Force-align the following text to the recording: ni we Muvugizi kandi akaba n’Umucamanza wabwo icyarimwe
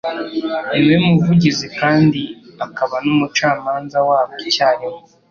ni 0.71 0.81
we 0.87 0.95
Muvugizi 1.05 1.67
kandi 1.79 2.21
akaba 2.65 2.95
n’Umucamanza 3.05 3.97
wabwo 4.07 4.41
icyarimwe 4.51 5.01